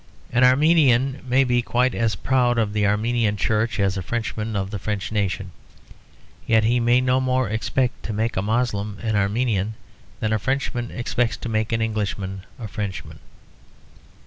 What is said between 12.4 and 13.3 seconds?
a Frenchman.